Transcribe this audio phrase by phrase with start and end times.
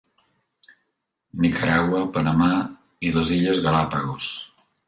[1.45, 2.49] Nicaragua, Panamà
[3.11, 4.35] i les illes Galápagos.